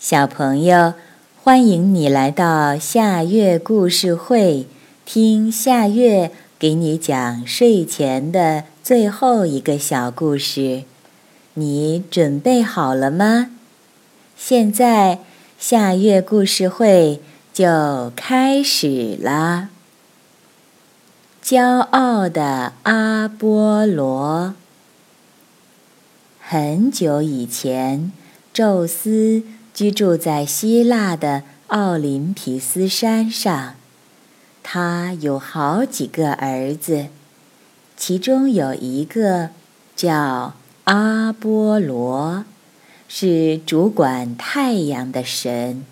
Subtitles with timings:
[0.00, 0.94] 小朋友，
[1.42, 4.66] 欢迎你来到夏月故事会，
[5.04, 10.84] 听夏月给你讲睡前的最后一个小故事。
[11.52, 13.50] 你准备好了吗？
[14.38, 15.18] 现在
[15.58, 17.20] 夏月故事会
[17.52, 19.68] 就开始了。
[21.44, 24.54] 骄傲的阿波罗。
[26.40, 28.10] 很久以前，
[28.54, 29.42] 宙斯。
[29.80, 33.76] 居住在希腊的奥林匹斯山上，
[34.62, 37.06] 他有好几个儿子，
[37.96, 39.48] 其中有一个
[39.96, 40.52] 叫
[40.84, 42.44] 阿波罗，
[43.08, 45.82] 是主管太阳的神。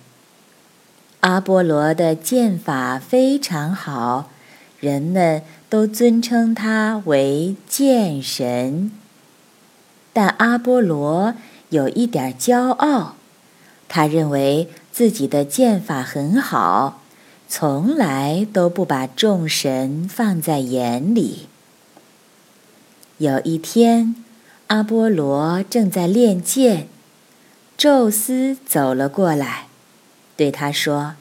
[1.20, 4.28] 阿波罗的剑法非常好，
[4.80, 8.92] 人们都尊称他为剑神。
[10.12, 11.32] 但阿波罗
[11.70, 13.14] 有一点骄傲。
[13.88, 17.02] 他认为自己的剑法很好，
[17.48, 21.46] 从来都不把众神放在眼里。
[23.16, 24.14] 有一天，
[24.68, 26.86] 阿波罗正在练剑，
[27.76, 29.66] 宙斯走了过来，
[30.36, 31.14] 对他说：“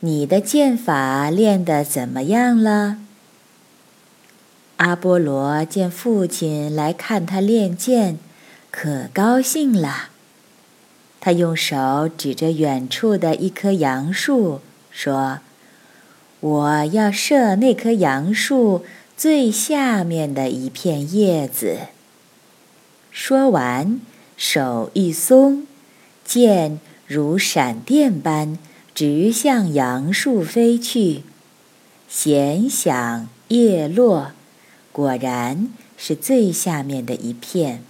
[0.00, 2.98] 你的剑法练得怎么样了？”
[4.78, 8.18] 阿波罗见父亲来看他练剑，
[8.70, 10.08] 可高兴了。
[11.24, 15.38] 他用手指着远处的一棵杨树，说
[16.40, 18.84] ：“我要射那棵杨树
[19.16, 21.78] 最下面的一片叶子。”
[23.12, 24.00] 说完，
[24.36, 25.64] 手一松，
[26.24, 28.58] 箭如闪电般
[28.92, 31.22] 直向杨树飞去。
[32.08, 34.32] 弦响叶落，
[34.90, 37.84] 果然是最下面的一片。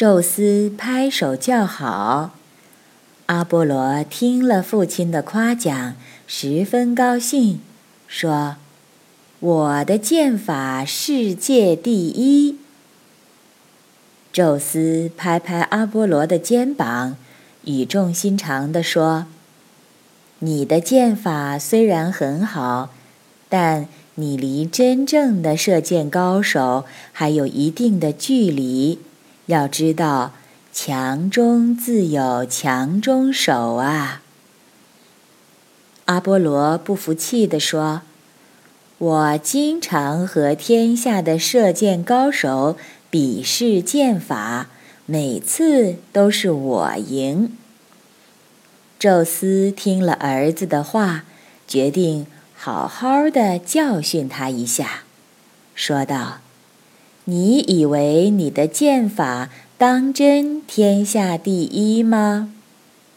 [0.00, 2.30] 宙斯拍手叫好，
[3.26, 5.94] 阿波罗听了父亲的夸奖，
[6.26, 7.60] 十分高兴，
[8.08, 8.56] 说
[9.40, 12.56] ：“我的剑法世界第一。”
[14.32, 17.18] 宙斯拍拍阿波罗的肩膀，
[17.66, 19.26] 语重心长地说
[20.40, 22.88] ：“你的剑法虽然很好，
[23.50, 28.98] 但你离真正的射箭高手还有一定的距离。”
[29.50, 30.32] 要知道，
[30.72, 34.22] 强中自有强中手啊！
[36.04, 38.02] 阿波罗不服气地说
[38.98, 42.76] ：“我经常和天下的射箭高手
[43.10, 44.68] 比试箭法，
[45.06, 47.56] 每次都是我赢。”
[49.00, 51.24] 宙斯听了儿子的话，
[51.66, 55.02] 决定好好的教训他一下，
[55.74, 56.38] 说道。
[57.30, 62.52] 你以为你的剑法当真天下第一吗？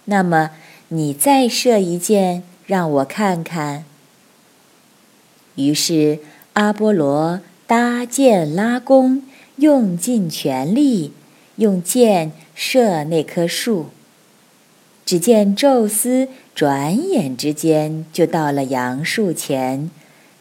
[0.06, 0.51] 那么
[0.90, 3.85] 你再射一箭让我看看。
[5.56, 6.19] 于是
[6.53, 9.23] 阿波罗搭箭拉弓，
[9.56, 11.13] 用尽全力，
[11.56, 13.88] 用箭射那棵树。
[15.03, 19.90] 只见宙斯转眼之间就到了杨树前，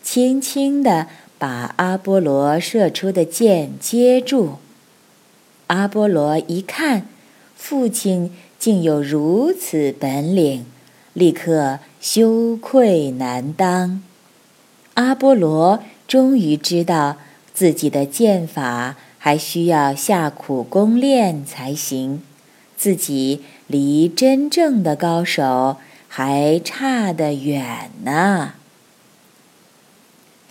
[0.02, 1.06] 轻轻地。
[1.42, 4.58] 把阿波罗射出的箭接住。
[5.66, 7.08] 阿波罗一看，
[7.56, 10.64] 父亲竟有如此本领，
[11.12, 14.04] 立刻羞愧难当。
[14.94, 17.16] 阿波罗终于知道
[17.52, 22.22] 自己的剑法还需要下苦功练才行，
[22.76, 28.52] 自己离真正的高手还差得远呢。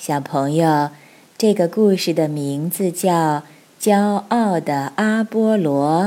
[0.01, 0.89] 小朋友，
[1.37, 3.11] 这个故事的名字叫
[3.79, 6.05] 《骄傲的阿波罗》，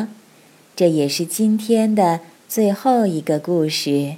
[0.74, 2.18] 这也是今天的
[2.48, 4.16] 最后一个故事。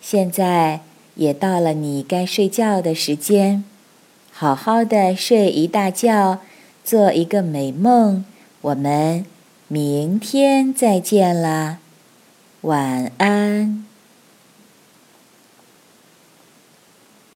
[0.00, 0.82] 现在
[1.16, 3.64] 也到了你该睡觉的时间，
[4.30, 6.38] 好好的睡一大觉，
[6.84, 8.24] 做一个美梦。
[8.60, 9.26] 我们
[9.66, 11.78] 明天再见啦，
[12.60, 13.84] 晚安。